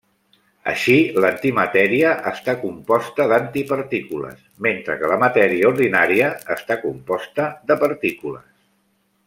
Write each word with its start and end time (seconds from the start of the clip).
Així, 0.69 0.93
l'antimatèria 1.25 2.13
està 2.31 2.55
composta 2.61 3.27
d'antipartícules, 3.33 4.41
mentre 4.69 4.97
que 5.03 5.13
la 5.13 5.19
matèria 5.27 5.71
ordinària 5.75 6.31
està 6.59 6.79
composta 6.87 7.51
de 7.71 7.79
partícules. 7.85 8.51